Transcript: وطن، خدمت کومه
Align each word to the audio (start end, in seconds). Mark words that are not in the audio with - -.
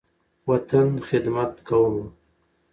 وطن، 0.47 0.87
خدمت 0.99 1.63
کومه 1.63 2.11